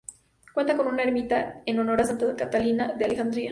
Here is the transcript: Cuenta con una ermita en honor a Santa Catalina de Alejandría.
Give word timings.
Cuenta 0.55 0.75
con 0.75 0.87
una 0.87 1.03
ermita 1.03 1.61
en 1.67 1.77
honor 1.77 2.01
a 2.01 2.05
Santa 2.05 2.35
Catalina 2.35 2.91
de 2.91 3.05
Alejandría. 3.05 3.49